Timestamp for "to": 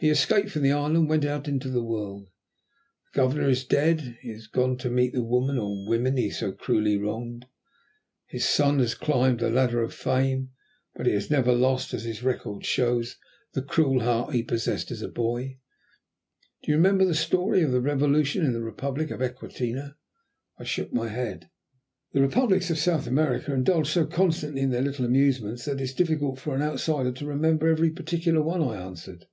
4.76-4.90, 27.10-27.26